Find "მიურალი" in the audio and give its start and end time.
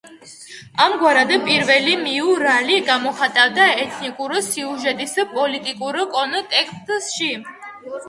2.05-2.79